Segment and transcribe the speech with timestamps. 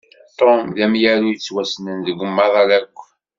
[0.39, 2.97] Tom d amyaru yettwassnen deg umaḍal akk.